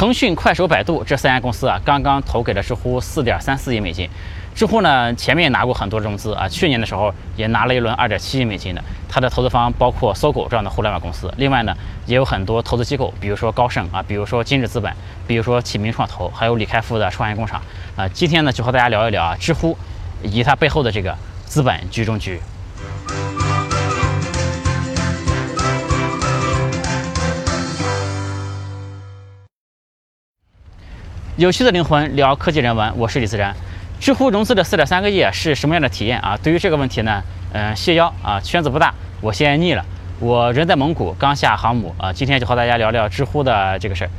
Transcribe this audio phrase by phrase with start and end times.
[0.00, 4.08] 腾讯、快手、百度这三家公司啊，刚刚投给了知乎四点三四亿美金。
[4.54, 8.82] 知乎呢，前面拿过很多融资啊，去年的时候也拿了一轮二点七亿美金的。
[9.10, 11.76] 它的投资方包括搜狗这样的互联网公司，另外呢，
[12.06, 14.90] 也有很多投资机构，比如说高盛啊，比如说今日资本，
[15.26, 17.60] 比如说启明创投，还有李开复的创业工厂
[17.94, 18.08] 啊。
[18.08, 19.76] 今天呢，就和大家聊一聊啊，知乎
[20.22, 21.14] 以及它背后的这个
[21.44, 22.40] 资本局中局。
[31.40, 33.56] 有趣的灵魂聊科技人文，我是李自然。
[33.98, 36.38] 知乎融资的四点三个亿是什么样的体验啊？
[36.42, 37.22] 对于这个问题呢，
[37.54, 39.82] 嗯，谢邀啊，圈子不大，我先腻了。
[40.18, 44.10] 我人在蒙古，刚下航母啊，今天就和大家聊聊知乎的这个事儿。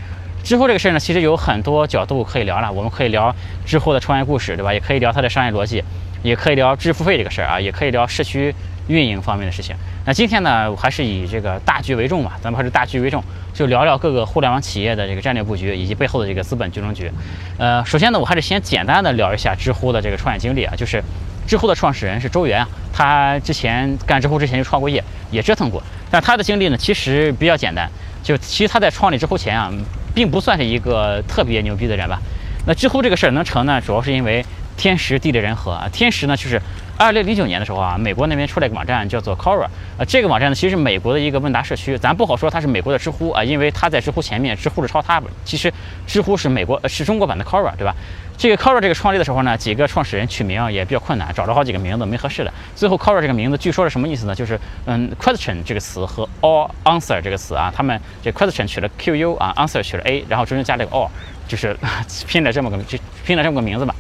[0.44, 2.71] 知乎这个事儿呢，其实有很多角度可以聊了。
[2.71, 3.35] 我们可以聊
[3.67, 4.73] 知乎的创业故事，对吧？
[4.73, 5.83] 也可以聊它的商业逻辑，
[6.23, 8.52] 也可以聊支付费这个事儿啊，也可以聊社区
[8.88, 9.76] 运营方面的事情。
[10.05, 13.23] 那今天呢，我还是以这个大局为重吧，咱们还是大局为重。
[13.53, 17.12] 就聊聊各个互联网企业的这个战略布局，以及背后的这个资本局中局。
[17.58, 21.03] 呃，首先呢，我还是先简单的聊一下知乎的这个创业经历啊，就是
[21.45, 25.84] 知乎的创始人是周源啊，他之前干知乎之前就创过业，也折腾过。
[26.09, 27.89] 但他的经历呢，其实比较简单，
[28.23, 29.69] 就其实他在创立知乎前啊，
[30.16, 32.22] 并不算是一个特别牛逼的人吧。
[32.66, 34.45] 那知乎这个事儿能成呢，主要是因为
[34.78, 35.89] 天时地利人和啊。
[35.91, 36.59] 天时呢，就是。
[37.02, 39.66] 二零零九年的时候啊，美国那边出来一个网站叫做 Quora，
[39.97, 45.19] 呃，这个网站呢其实是美国的一个问答社区，咱不好说它是美国的知乎啊，因为它在知乎前面，知乎是抄它。
[45.44, 45.73] 其实
[46.05, 47.95] 知乎是美国，是中国版的 Quora，对吧？
[48.38, 54.35] 这个 Quora 这个创立的时候呢，几个创始人取名也比较困难，找了好几个名字没合适的，最后 Quora 这个名字据说是什么意思呢？
[54.35, 61.09] 就是嗯，question 这个词和 all answer 这个词啊，他们这 question 取了 Q U 啊，answer 取了 A，然后中间加了个 all，
[61.47, 61.75] 就是
[62.29, 63.95] 拼了这么个就拼了这么个名字吧。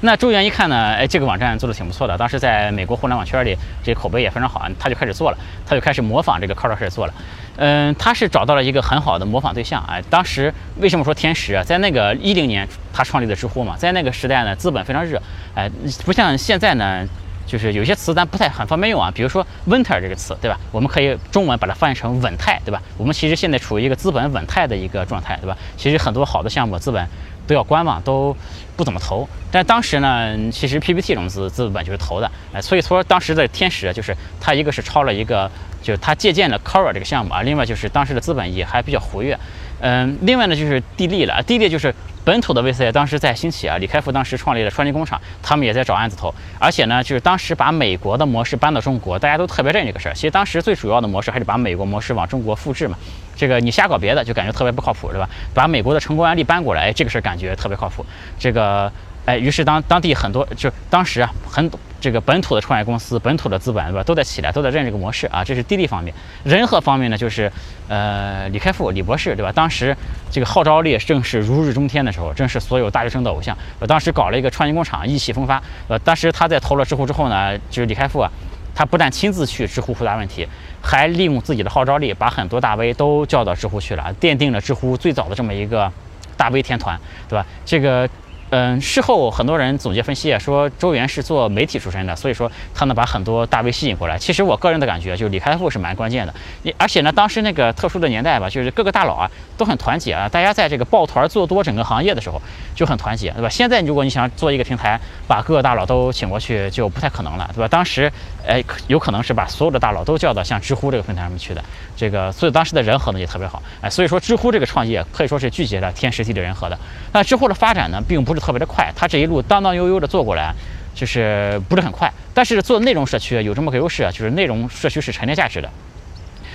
[0.00, 7.14] 那周源一看呢，哎，这个网站做的挺不错的，当时在美国互联网圈里，这口碑也非常好，他就开始做了，他就开始模仿这个 c a r 开始做了。
[7.56, 11.64] 嗯，他是找到了一个很好的模仿对象，哎，当时为什么说天时啊？
[11.64, 15.20] 在那个一零年他创立的知乎嘛，在那个时代呢，资本非常热，
[15.56, 15.68] 哎，
[16.04, 17.04] 不像现在呢，
[17.44, 20.56] 就是有些词咱不太很方便用啊，比如说 winter 这个词，对吧？
[20.70, 22.80] 我们可以中文把它翻译成稳态，对吧？
[22.96, 25.56] 我们其实现在处于一个资本稳态的一个状态，对吧？
[25.76, 27.04] 其实很多好的项目资本。
[27.48, 28.36] 都要观望，都
[28.76, 29.28] 不怎么投。
[29.50, 35.50] 但当时呢，其实 PPT 融资资本就是投的，哎，所以说当时的天使就是他一个是抄了一个，
[35.82, 39.36] 就是他借鉴了 c o r a 这个项目啊，另外就是当时的资本也还比较活跃，
[39.80, 41.92] 嗯，另外呢就是地利了，地利就是
[42.28, 50.14] 本土的 VC 当时在兴起啊，李开复当时创立了创新工厂，他们也在找案子投，而且呢就是当时把美国的模式搬到中国，大家都特别认这个事儿。
[50.14, 52.98] 其实当时最主要的模式还是把美国模式往中国复制嘛。
[53.34, 55.26] 这个你瞎搞别的就感觉特别不靠谱，对吧？
[55.54, 58.04] 把美国的成功案例搬过来，哎，这个事儿感觉特别靠谱。
[58.38, 58.92] 这个，
[59.28, 65.44] 哎，于是当当地很多就当时啊，很这个本土的创业公司、本土的资本，对吧，都在起来，都在认这个模式啊。
[65.44, 67.52] 这是地利方面，人和方面呢，就是
[67.88, 69.52] 呃，李开复李博士，对吧？
[69.52, 69.94] 当时
[70.30, 73.54] 这个号召力正是如日中天的时候，正是所有大学生的偶像。
[73.80, 75.62] 我当时搞了一个创新工厂，意气风发。
[75.88, 78.32] 呃，当时他在投了知乎之后呢，就是李开复啊。
[78.74, 80.48] 他不但亲自去知乎回答问题，
[80.80, 85.92] 还利用自己的号召力，把很多大 V 都叫到知乎去了，奠定了知乎最早的这么一个
[86.34, 87.44] 大 V 天团，对吧？
[87.66, 88.08] 这个。
[88.50, 94.16] 嗯，事后很多人总结分析啊，说周源是做媒体出身的，所以说他能把很多大 V 吸引过来。
[94.16, 96.34] 其实我个人的感觉，就是李开复是蛮关键的。
[96.78, 102.40] 而且呢，当时那个特殊的年代吧，就是各个大佬啊都很团结啊，大家在这个抱团做多整个行业的时候
[102.74, 103.48] 就很团结，对吧？
[103.50, 107.68] 现在如果你想做一个平台，把各个大佬都请过去，就不太可能了，对吧？
[107.68, 108.10] 当时，
[108.46, 111.62] 哎，有可能是把所有的大佬都叫到像知乎这个平台上面去的。
[111.94, 116.78] 这个，所以当时的人和呢也特别好，哎，所以说知乎这个创业可以说是聚集了天时地利人和的。
[117.12, 120.54] 那之后的发展呢，并不特别的快，它这一路当当悠悠的做过来，
[120.94, 122.12] 就是不是很快。
[122.32, 125.68] 但是做内容社区有这么个优势，就是内容社区是沉淀价值的。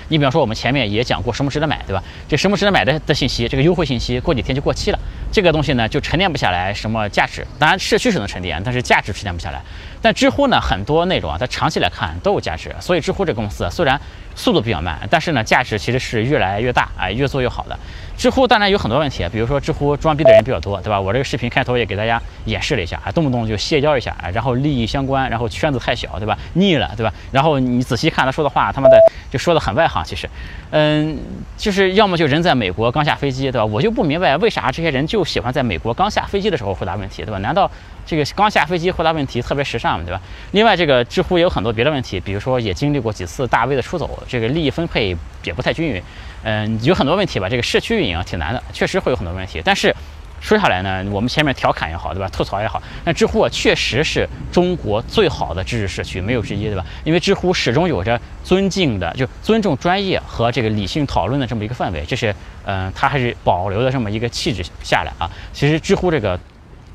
[0.09, 2.03] 你比方说，我们前面也讲过什么值得买，对吧？
[2.27, 4.99] 这什么值得买的的信息，这个优惠信息过几天就过期了，
[5.31, 7.47] 这个东西呢就沉淀不下来什么价值。
[7.57, 9.61] 当然社区是能沉淀，但是价值沉淀不下来。
[10.01, 12.75] 但知乎呢，很多内容啊，它长期来看都有价值。
[12.81, 13.99] 所以知乎这公司虽然
[14.35, 17.79] 速度比较慢，但是呢价值其实是越来越大，哎，越做越好的。
[18.23, 20.97] 知乎当然有很多问题，比如说知乎装逼的人比较多，对吧？
[20.97, 26.37] 我这个视频开头也给大家演示了一下，啊，动不动就卸交一下，啊，然后利益相关，然后圈子太小，对吧？
[26.53, 27.13] 腻了，对吧？
[27.33, 28.97] 然后你仔细看他说的话，他妈的
[29.29, 30.29] 就说的很外行，其实，
[30.71, 31.19] 嗯，
[31.57, 33.65] 就是要么就人在美国刚下飞机，对吧？
[33.65, 37.37] 我就不明白为啥这些人就喜欢在美国刚下飞机的时候回答问题，对吧？
[37.39, 37.69] 难道
[38.05, 40.05] 这个刚下飞机回答问题特别时尚嘛？
[40.05, 40.21] 对吧？
[40.51, 46.01] 另外，这个知乎也有很多别的问题，比如说也经历过几次大 V 的出走，这个利益分配也不太均匀。
[46.43, 49.61] 嗯，有很多问题吧，这个社区运营挺难的，确实会有很多问题。
[49.63, 49.95] 但是，
[50.41, 52.27] 说下来呢，我们前面调侃也好，对吧？
[52.27, 56.85] 吐槽也好，那知乎啊，确实是中国最好的知识社区，没有之一，对吧？
[57.05, 62.35] 因为知乎始终有着尊敬的，就尊重专业和这个理性讨论的这么一个氛围，这是，
[62.65, 65.31] 嗯，它还是保留了这么一个气质下来啊。
[65.53, 66.37] 其实知乎这个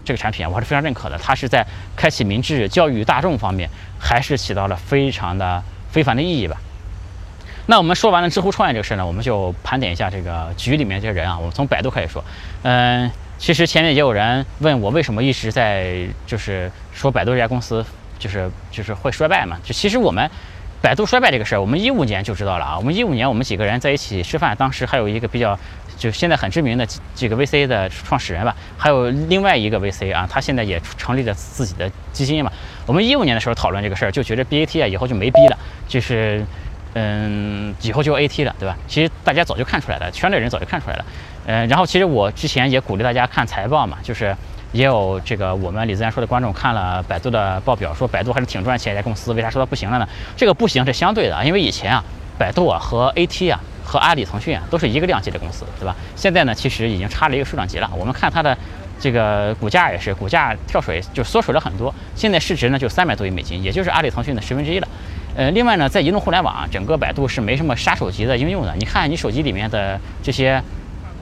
[0.09, 1.63] 这个产品，我还是非常认可的，它是在
[1.95, 3.69] 开启民智、教育大众方面，
[4.01, 6.57] 还是起到了非常的非凡的意义吧。
[7.67, 11.37] 那我们说完了知乎创业这个事呢，我们就盘点一下这个局里面这些人啊。
[11.37, 12.25] 我们从百度开始说，
[12.63, 17.85] 嗯，其实前面也有人问我为什么一直在就是说百度这家公司
[18.19, 19.59] 就是就是会衰败嘛。
[19.63, 20.31] 就其实我们
[20.81, 22.79] 百度衰败这个事儿，我们一五年就知道了啊。
[22.79, 25.59] 我们一五年我们几个人在一起吃饭，当时还有一个比较
[25.97, 32.51] 就现在很知名的几个 VC 的创始人吧，还有另外一个 VC 啊，他现在也成立了自己的基金嘛。
[32.87, 35.59] 我们一五年的时候讨论这个事儿，就觉得 BAT 啊以后就没逼了，
[35.89, 36.45] 就是。
[36.95, 38.75] 嗯，以后就 AT 了，对吧？
[38.89, 41.05] 其实大家早就看出来了，圈内人早就看出来了。
[41.45, 44.35] 嗯，然后其实我之前也鼓励大家看财报嘛，就是
[44.73, 50.09] 也有这个我们李自然说的观众看了百度的报表，说百度还是挺赚钱一家公司，为啥说它不行了呢？
[50.37, 52.05] 这个不行是相对的，因为以前啊，
[52.39, 55.97] 百度啊和 AT 啊和阿里、腾讯啊都是一个量级的公司，对吧？
[56.15, 57.91] 现在呢，其实已经差了一个数量级了。
[57.97, 58.57] 我们看它的
[59.01, 64.89] 这个股价也是，股价跳水就缩水了很多，现在市值呢就三百多亿美金，也就是阿里、腾讯的十分之一了。
[65.35, 68.75] 呃，另外呢，在移动互联网，整个百度是没什么杀手级的应用的。
[68.77, 70.63] 你看你手机里面的这些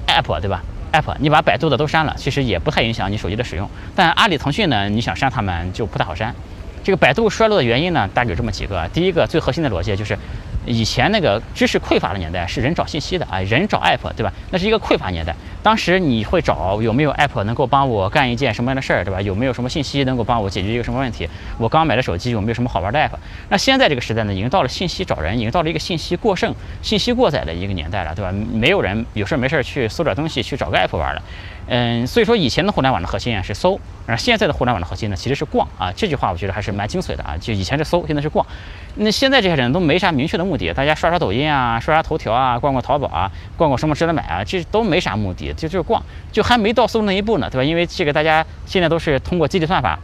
[0.09, 0.65] app，对吧
[1.01, 3.69] ？app，你把百度的都删了，其实也不太影响你手机的使用。
[3.95, 6.35] 但阿里、腾讯呢，你想删他们就不太好删。
[6.83, 8.89] 这个百度衰落的原因呢，大概有这么几个。
[8.93, 10.19] 第一个最核心的逻辑就是。
[10.67, 14.33] 以前那个知识匮乏的年代是人找信息的啊，人找 app 对吧？
[14.51, 15.35] 那是一个匮乏年代。
[15.63, 19.21] 当时你会找有没有 app 能够帮我干一件什么样的事儿，对吧？
[19.21, 21.29] 有没有什么信息能够帮我解决一个什么问题？
[21.59, 23.11] 我刚买的手机有没有什么好玩的 app？
[23.49, 28.33] 那现在这个时代呢，已经到了信息找人，已经到了一个信息过剩、信息过载的一个年代了，对吧？
[28.53, 31.23] 没有人有事没事儿去搜点东西去找个 app 玩了。
[31.69, 35.93] 嗯，所以说以前的互联网的核心啊是搜，而现在的互联网的核心呢其实是逛啊。
[35.97, 37.37] 这句话我觉得还是蛮精髓的啊。
[37.41, 38.47] 就以前是搜，现在是逛。
[38.95, 47.65] 那现在这些人都没啥明确的目的，大家刷刷抖音啊，刷刷头条啊，逛逛淘宝啊，逛逛什么值得买啊，这都没啥目的，就就是逛，就还没到搜那一步呢，对吧？
[47.65, 49.99] 因为这个大家现在都是通过激励算法，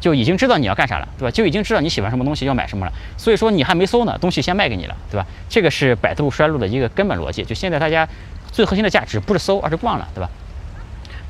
[0.00, 1.30] 就已经知道你要干啥了，对吧？
[1.32, 5.26] 就已经知道你喜欢什么东西要买什么了，所以说你还没搜呢，东西先卖给你了，对吧？
[5.48, 7.42] 这个是百度衰落的一个根本逻辑。
[7.42, 8.08] 就现在大家
[8.52, 10.30] 最核心的价值不是搜，而是逛了，对吧？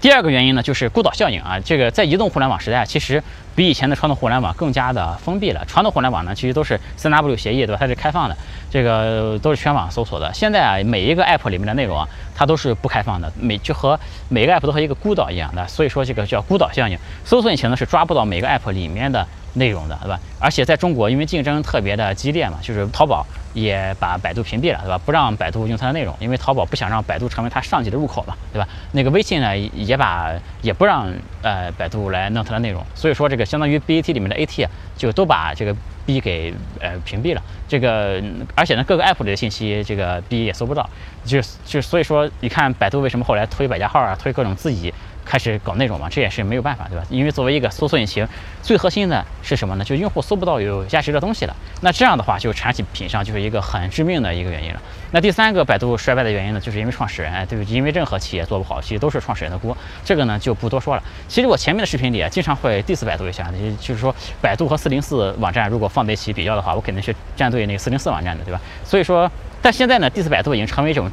[0.01, 1.59] 第二个原因呢，就是孤岛效应啊。
[1.61, 3.23] 这个在移动互联网时代，其实
[3.59, 5.65] 比以前的传统互联网更加的封闭了。
[5.67, 7.77] 传统互联网呢，其实都是三 W 协议，对吧？
[7.81, 8.37] 它是开放的，
[8.71, 10.33] 这个都是全网搜索的。
[10.33, 15.67] 现在啊，每一个 App 里面的内容啊，它都是不开放的，每就和每个 App 都和一个孤岛一样的。
[15.67, 16.97] 所以说，这个叫孤岛效应。
[17.25, 20.21] 搜索引擎呢是抓不到每个 App 里面的内容的，对吧？
[20.39, 23.27] 而且在中国，因为竞争特别的激烈嘛，就是淘宝。
[23.55, 24.99] 也把百度屏蔽了，对吧？
[24.99, 28.69] 不让百度用它的内容，因为淘宝不想让百度成为它上级的入口嘛，对吧？
[28.93, 30.31] 那个微信呢，也把
[30.63, 31.11] 也不让
[31.43, 35.75] 呃百度来弄它的内容，所以说这个相当于 BAT 里面的 AT 啊，就都把这个
[36.07, 37.43] B 给呃屏蔽了。
[37.67, 38.23] 这个
[38.55, 40.89] 而且呢，各个 App 里的信息，这个 B 也搜不到，
[41.25, 44.93] 就就所以说，你看百度为什么后来推百家号啊，推各种自己。
[45.29, 47.05] 开始搞内容嘛，这也是没有办法，对吧？
[47.11, 48.27] 因为作为一个搜索引擎，
[48.63, 49.85] 最核心的是什么呢？
[49.85, 51.55] 就用户搜不到有价值的东西了。
[51.83, 54.81] 那这样的话，就产品上就是一个很致命的一个原因了。
[55.11, 57.75] 那第三个百度衰败的原因呢，就是因为创始人，对不对？
[57.75, 59.77] 因为任何企业做不好，其实都是创始人的锅。
[60.03, 61.03] 这个呢就不多说了。
[61.29, 68.59] 其实我前面的视频里啊，经常会 diss 百度一下，就是说百度和四零四网站如果放在一起比较的话，我肯定是站队那个四零四网站的，对吧？
[68.83, 69.31] 所以说，
[69.61, 71.11] 但现在呢，diss 百度已经成为一种。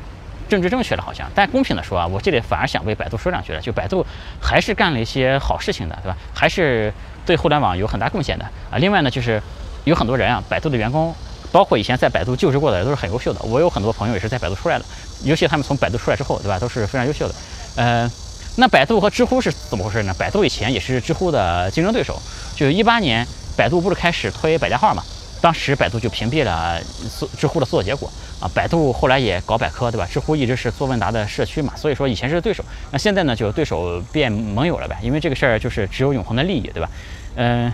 [0.49, 3.59] 政治正确了，好像，但公平的说啊，我这里反而想为百度说两句了。
[3.59, 4.05] 就百度
[4.41, 6.17] 还是干了一些好事情的，对吧？
[6.33, 6.93] 还是
[7.25, 8.77] 对互联网有很大贡献的啊。
[8.77, 9.41] 另外呢，就是
[9.83, 11.13] 有很多人啊，百度的员工，
[11.51, 13.41] 包括以前在百度就职过的，都是很优秀的。
[13.43, 14.85] 我有很多朋友也是在百度出来的，
[15.23, 17.35] 尤其他们从百度出来之后，对吧，都是非常优秀的。
[17.75, 18.09] 呃，
[18.57, 20.13] 那百度和知乎是怎么回事呢？
[20.17, 22.21] 百度以前也是知乎的竞争对手，
[22.55, 23.25] 就一八年，
[23.57, 25.03] 百度不是开始推百家号嘛？
[25.45, 28.09] 当时百度就屏蔽了搜知乎的搜索结果
[28.41, 30.07] 啊，百度后来也搞百科，对吧？
[30.11, 36.89] 知乎一直是做问答的社区嘛，所以说以前是对手，那现在呢就对手变盟友了呗，因为这个事儿就是只有永恒的利益，对吧？
[37.35, 37.71] 嗯，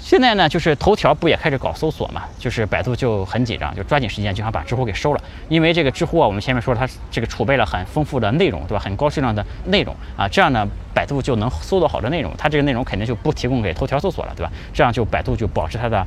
[0.00, 8.82] 现在呢就是头条不也开始搞搜索嘛，就是百度就很紧张，就抓紧时间就想把知乎给收了，因为这个知乎啊，我们前面说了它这个储备了很丰富的内容，对吧？
[8.82, 14.50] 很高质量的内容啊，这样呢百度就能搜到好的内容，它这个内容肯定就不提供给头条搜索了，对吧？
[14.74, 16.04] 这样就百度就保持它的。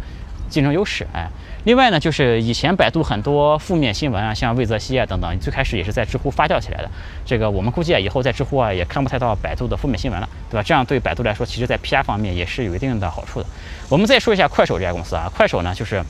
[0.50, 1.30] 竞争优势，哎，
[1.66, 6.90] 另外呢，就是以前百度很多负面新闻啊，像魏则西啊等等，最开始也是在知乎发酵起来的。
[7.26, 10.64] 这个我们估计啊，以后在知乎啊也看不太到百度的负面新闻了，对吧？
[10.64, 13.46] 这样对百度来说，其实在 PR 方面也是有一定的好处的。
[13.88, 16.04] 我们再说一下快手这家公司啊，快手呢就是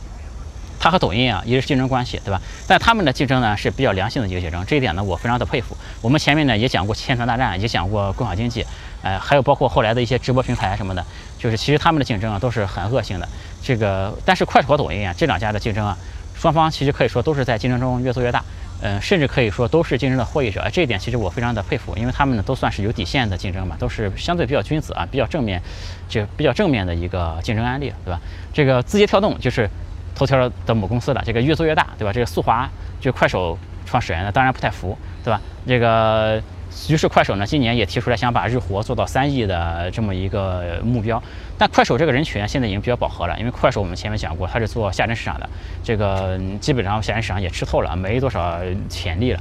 [0.79, 2.41] 它和抖音啊也是竞争关系，对吧？
[2.65, 5.75] 但他们的竞争呢是比较良性的一个竞争，这一点呢我非常的佩服。
[6.01, 8.65] 我们前面呢也讲过千团大战，也讲过共享经济，
[9.01, 11.05] 呃，还有包括后来的一些直播平台什么的，
[11.37, 13.27] 就是其实他们的竞争啊都是很恶性的。
[13.61, 15.97] 这个但是快手和抖音啊这两家的竞争啊，
[16.35, 18.43] 双方其实可以说都是在竞争中越做越大。
[18.81, 25.61] 嗯，甚至可以说都是竞争的获益者，这一点其实我非常的佩服，因为他们呢都算是有底线的竞争嘛，都是相对比较君子啊，比较正面，
[26.07, 28.21] 就比较正面的一个竞争案例，对吧？
[28.53, 29.69] 这个字节跳动就是
[30.15, 32.13] 头条的母公司了，这个越做越大，对吧？
[32.13, 32.69] 这个速滑
[33.01, 35.41] 就快手创始人呢，当然不太服，对吧？
[35.67, 36.41] 这个。
[36.87, 41.21] 于是快手呢，今年也提出来想把日活做到三亿的这么一个目标。
[41.57, 45.49] 但快手这个人群现在已经比较饱和了，因为快手我们前面讲过，它是做下沉市场的，
[45.83, 49.39] 这个基本上下沉市场也吃透了，没多少潜力了。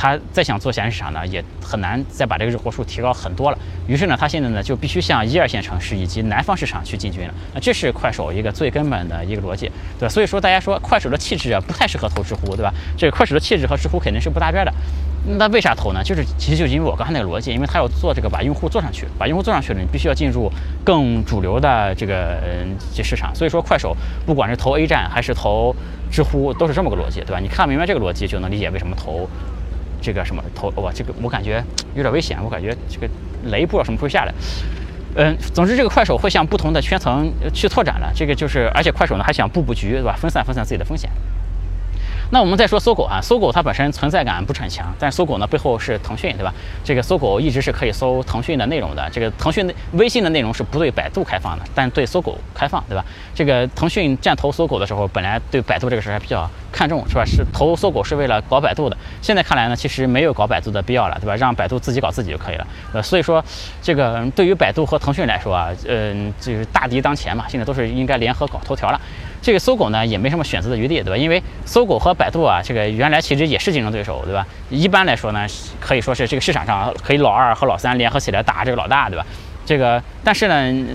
[0.00, 3.58] 他再想做下沉市场呢，也很难再把这个日活数提高很多了。
[3.88, 7.34] 于是呢，他现在呢就必须向一二线城市以及南方市场去进军了。
[7.52, 9.68] 那这是快手一个最根本的一个逻辑，
[9.98, 10.08] 对吧？
[10.08, 12.72] 所以说大家说快手的气质啊，不太适合投知乎，对吧？
[12.96, 14.72] 这个快手的气质和知乎肯定是不搭边的。
[15.26, 16.02] 那为啥投呢？
[16.02, 20.50] 就是其实就因为我刚才那个逻辑，因为他要做这个把用户做上去，把用户做上去了，你必须要进入
[20.84, 23.34] 更主流的这个嗯这市场。
[23.34, 23.94] 所以说快手
[24.24, 25.74] 不管是投 A 站还是投
[26.10, 27.40] 知乎，都是这么个逻辑，对吧？
[27.40, 29.28] 你看明白这个逻辑，就能理解为什么投
[30.00, 31.62] 这个什么投哇，这个我感觉
[31.94, 33.08] 有点危险，我感觉这个
[33.50, 34.32] 雷不知道什么时候下来。
[35.16, 40.14] 嗯，总之这个快手会向不同的圈层去拓展了，这个就是而且快手呢还想布布局，对吧？
[40.16, 41.10] 分散分散自己的风险。
[42.30, 46.52] 那我们再说搜狗啊，搜狗它本身存在感不是很强，但是搜狗呢背后是腾讯，对吧？
[46.84, 49.08] 这个搜狗一直是可以搜腾讯的内容的。
[49.10, 53.04] 这个腾讯的微信的内容是不对百度开放的，但对搜狗开放，对吧？
[53.34, 57.24] 这个腾讯站投搜狗的时候，本来对百度这个事还比较看重，是吧？
[57.24, 58.96] 是投搜狗是为了搞百度的。
[59.22, 61.34] 现在看来呢，其实没有搞百度的必要了，对吧？
[61.36, 62.66] 让百度自己搞自己就可以了。
[62.92, 63.42] 呃，所以说
[63.80, 69.00] 这个对于百度和腾讯来说啊，嗯，就是大敌当前嘛，现在都是应该联合搞头条了。
[69.40, 71.16] 这个搜狗呢也没什么选择的余地，对吧？
[71.16, 74.46] 因为搜狗和百度啊，这个原来其实也是竞争对手，对吧？
[74.70, 75.46] 一般来说呢，
[75.80, 79.24] 可以说是这个市场上可以老二和老三联合起来打这个老大，对吧？
[79.64, 80.86] 这个但是呢，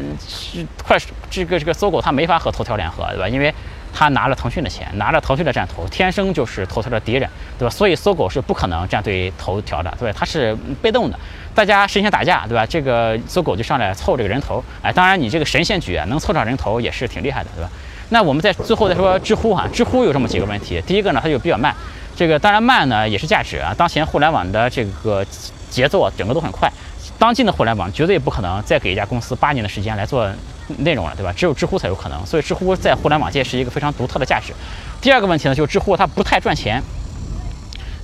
[0.83, 0.97] 快
[1.29, 3.29] 这个这个搜狗它没法和头条联合，对吧？
[3.29, 3.53] 因为
[3.93, 7.69] 它拿了腾讯的钱，拿了腾讯的战头，天生就是头条的敌人，对吧？
[7.69, 10.17] 所以搜狗是不可能站队头条的，对吧？
[10.19, 11.19] 它是被动的，
[11.53, 12.65] 大家神仙打架，对吧？
[12.65, 17.69] 这个搜狗就上来凑这个人头，哎，当然你这个神仙局啊，能凑上人头也是挺厉害的，对吧？
[18.09, 20.81] 那我们在最后再说知乎哈，知乎有这么几个问题。
[20.85, 21.73] 第一个呢，它就比较慢，
[22.15, 23.73] 这个当然慢呢也是价值啊。
[23.77, 25.25] 当前互联网的这个
[25.69, 26.71] 节奏啊整个都很快，
[27.17, 30.29] 当今的互联网绝对不可能再给一家公司八年的时间来做
[30.77, 31.33] 内容了，对吧？
[31.35, 32.25] 只有知乎才有可能。
[32.25, 34.53] 所以知乎在互联网界是一个非常独特的价值。
[35.01, 36.81] 第二个问题呢，就是知乎它不太赚钱。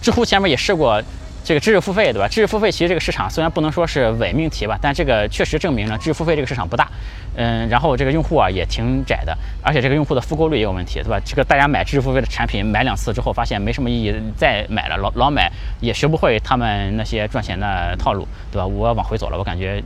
[0.02, 1.02] 知乎前面也试过。
[1.42, 2.28] 这个知识付费，对吧？
[2.28, 6.88] 知识付费其实这个市场虽然不能说是伪命题吧，但这个确实证明了知识付费这个市场不大。
[7.36, 11.20] 嗯，然后这个用户啊也挺窄的，而且这个用户的复购率也有问题，对吧？
[11.24, 18.66] 这个大家买知识付费的产品买两次之后，发现没什么意义，再买了老老买也学不会他们那些赚钱的套路，对吧？
[18.66, 19.82] 我往回走了，我感觉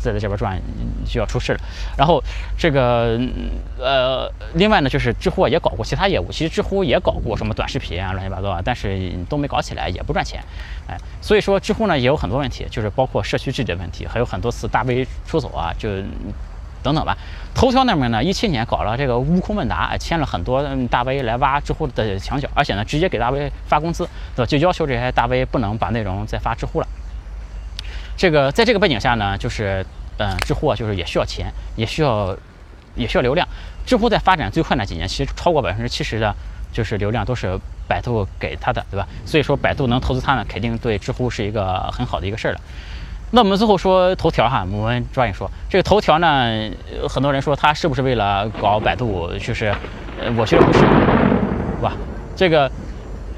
[0.00, 0.60] 再在这边赚
[1.04, 1.60] 就要出事了。
[1.96, 2.22] 然后
[2.58, 3.20] 这个
[3.78, 10.42] 呃，另外呢，就是知乎也搞过其他业务，其实知乎也搞过什么短视频啊，乱七八糟啊，但是都没搞起来，也不赚钱。
[10.88, 15.88] 哎，所以说知乎呢也有很多问题，就是包括社区治理的问题，还有很多次大 V 出走啊，就
[16.86, 17.18] 等等吧。
[17.52, 24.46] 头条那边呢，一七年搞了这个悟空问答，签了很多大 V 来挖知乎的墙角，而且呢直接给大 V 发工资，对吧？
[24.46, 26.86] 就要求这些大 V 不能把内容再发知乎了。
[28.16, 29.84] 这个在这个背景下呢，就是
[30.18, 32.36] 嗯，知乎啊，就是也需要钱，也需要
[32.94, 33.46] 也需要流量。
[33.84, 36.34] 知乎在发展最快那几年，其实超过百分之七十的，
[36.72, 37.58] 就是流量都是。
[37.88, 39.06] 百度给他的，对吧？
[39.24, 42.60] 所以说百度能投资他呢，肯定对知乎是一个很好的一个事儿了。
[43.32, 46.70] 那我们最后说头条哈，我们抓紧说这个头条呢，
[47.08, 49.28] 很多人说他是不是为了搞百度？
[49.38, 49.66] 就是，
[50.20, 51.92] 呃，我觉得不是，是吧？
[52.34, 52.70] 这个，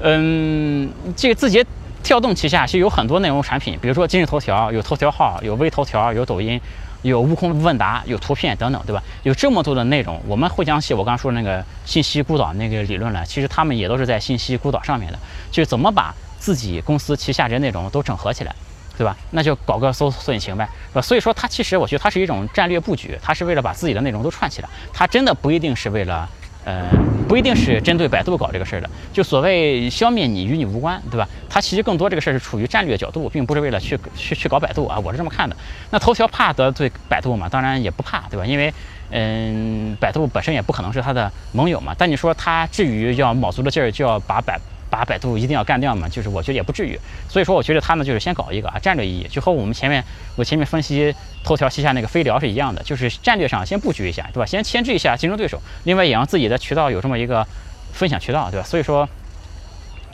[0.01, 1.65] 嗯，这个字节
[2.03, 6.59] 跳动旗下其实有很多内容产品，比如说今日头条有头条号，有微头条，有抖音。
[7.01, 9.01] 有悟空问答，有图片等等，对吧？
[9.23, 15.17] 有这么多的内容，我们会想起我刚说那个信息孤岛那个理论来，其实他们也都是在信息孤岛上面的，
[15.49, 18.53] 就是怎么把自己公司旗下这些内容都整合起来，
[18.99, 19.15] 对吧？
[19.31, 21.01] 那就搞个搜索引擎呗，是吧？
[21.01, 26.29] 所以说它其实我觉得它是一种战略布局，它是为了把自己的内容都串起来，它真的不一定是为了。
[26.65, 26.87] 呃，
[27.27, 31.27] 不一定是针对百度搞这个事儿的，就所谓消灭你与你无关，对吧？
[31.49, 35.55] 它其实更多这个事儿是处于战略角度，并不是为了去去去搞百度啊，我是这么看的。
[35.89, 37.47] 那头条怕得罪百度嘛？
[37.47, 38.45] 当然也不怕，对吧？
[38.45, 38.71] 因为
[39.09, 41.95] 嗯，百度本身也不可能是他的盟友嘛。
[41.97, 44.59] 但你说他至于要卯足了劲儿就要把百。
[44.89, 46.09] 把百度一定要干掉嘛？
[46.09, 50.03] 就是我觉得也不至于，所以说我觉得他呢就是先搞一个啊，战略意义，就和我们前面
[50.35, 54.45] 我前面分析头条旗下那个飞聊是一样的，就是战略上先布局一下，对吧？
[54.45, 57.45] 先牵制一下竞争对手，另外也让自己的渠道有这么一个
[57.93, 58.65] 分享渠道，对吧？
[58.65, 59.07] 所以说，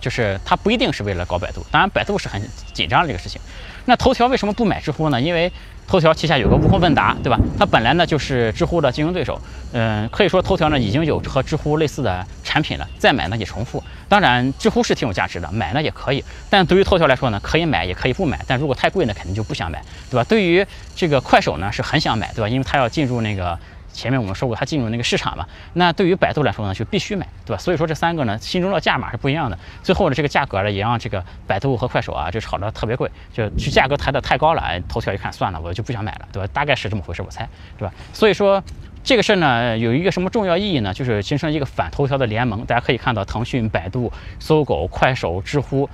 [0.02, 2.42] 就是它不一定是为了搞百度，当然百度是很
[2.74, 3.40] 紧张的这个事情。
[3.86, 5.22] 那头条为什么不买知乎呢？
[5.22, 5.52] 因为
[5.88, 7.40] 头条旗下有个悟空问答，对吧？
[7.60, 9.40] 它本来呢就是知乎的竞争对手，
[9.74, 12.26] 嗯，可以说头条呢已经有和知乎类似的
[12.56, 13.84] 产品了，再买呢也重复。
[14.08, 16.24] 当然，知乎是挺有价值的，买呢也可以。
[16.50, 20.24] 但对于头条来说呢，可以买也可以不买，但如果太贵呢，肯定就不想买，对吧？
[20.24, 22.48] 对于这个快手呢是很想买，对吧？
[22.48, 23.60] 因为它要进入那个。
[23.92, 27.62] 前面我们说过，它进入那个市场嘛，那对于百度来说呢，就必须买，对吧？
[27.62, 29.58] 所以说这三个呢，心中的价码是不一样的。
[29.84, 34.62] 最后的这个价格呢，也让这个百度和快手啊，就炒得特别贵，就就价格抬得太高了。
[34.62, 36.50] 哎，头条一看，算了，我就不想买了，对吧？
[36.54, 37.48] 大概是这么回事，我猜，
[37.78, 37.94] 对吧？
[38.12, 38.62] 所以说
[39.06, 40.92] 这个事儿呢，有一个什么重要意义呢？
[40.92, 42.66] 就是形成一个反头条的联盟。
[42.66, 45.88] 大家可以看到，腾讯、百度、搜狗、快手、知乎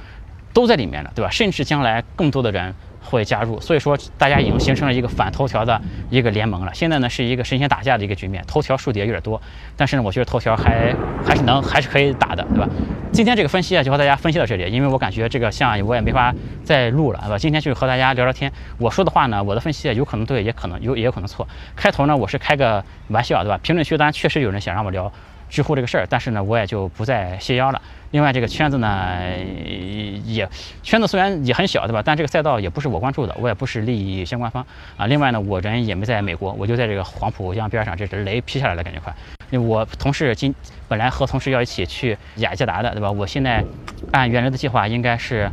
[0.53, 1.29] 都在里面了，对吧？
[1.29, 2.73] 甚至将来更多的人。
[3.01, 6.73] 会加入，所以说大家已经形成了一个反头条的一个联盟了。
[6.73, 9.41] 现在呢是一个神仙打架的一个局面，头条数的也有点多，
[9.75, 12.69] 但是呢，我觉得头条还还是能，还是可以打的，对吧？
[13.11, 17.37] 今天这个分析啊，就和大家分析到这里，因为我感觉这个像我也没法再录了，对吧？
[17.37, 21.47] 今天就是和大家聊聊天，我说的话呢，我的分析有可能对，也可能有，也有可能错。
[21.75, 23.59] 开头呢，我是开个玩笑，对吧？
[23.61, 25.11] 评论区当然确实有人想让我聊。
[25.51, 27.81] 知乎这个事儿，但是呢，我也就不再谢邀了。
[28.11, 29.19] 另外，这个圈子呢，
[30.25, 30.47] 也
[30.81, 32.01] 圈子虽然也很小，对吧？
[32.03, 34.65] 但这个赛道也不是我关注的，我也不是利益相关方
[34.95, 35.07] 啊。
[35.07, 39.13] 另外呢，我人也没在美国，我就在这个黄浦江边上，这是雷劈下来的感觉快。
[39.59, 40.55] 我同事今
[40.87, 43.11] 本来和同事要一起去雅加达的，对吧？
[43.11, 43.61] 我现在
[44.13, 45.51] 按原来的计划，应该是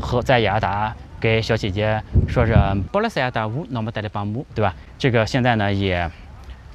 [0.00, 4.74] 和在雅加达给小姐姐说着波拉塞亚达乌，那么带的帮姆，对吧？
[4.96, 6.08] 这个现在呢，也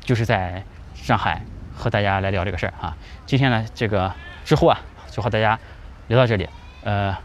[0.02, 0.62] 就是在
[0.94, 1.42] 上海。
[1.76, 4.12] 和大家来聊这个事儿啊，今天呢，这个
[4.46, 4.80] 知乎啊，
[5.12, 5.60] 就和大家
[6.08, 6.48] 聊到这里。
[6.84, 7.16] 呃，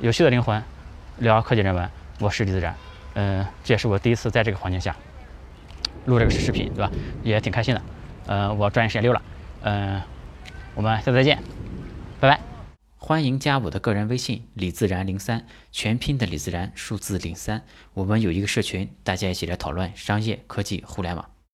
[0.00, 0.62] 有趣的灵魂，
[1.18, 2.74] 聊科技人文，我是李自然。
[3.14, 4.94] 嗯，这也是我第一次在这个环境下
[6.04, 6.90] 录这个视频，对吧？
[7.22, 7.82] 也挺开心的。
[8.26, 9.22] 呃，我抓紧时间溜了。
[9.62, 10.02] 嗯，
[10.74, 11.42] 我们下次再见，
[12.20, 12.40] 拜拜。
[12.98, 17.62] 欢迎加我的个人微信李自然零三，全拼的李自然，数字零三。
[17.92, 21.33] 我们有一个社群，大家一起来讨论商业科技互联网。